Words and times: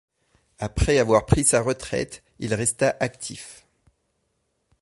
Après 0.57 0.97
avoir 0.97 1.27
pris 1.27 1.43
sa 1.43 1.61
retraite, 1.61 2.23
il 2.39 2.55
resta 2.55 2.95
actif. 2.99 3.67